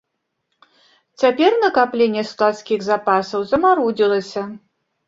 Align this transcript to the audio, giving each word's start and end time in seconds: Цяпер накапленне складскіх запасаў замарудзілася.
Цяпер 1.23 1.51
накапленне 1.65 2.27
складскіх 2.33 2.79
запасаў 2.91 3.39
замарудзілася. 3.55 4.41